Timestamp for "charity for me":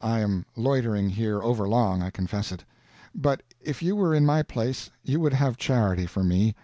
5.58-6.54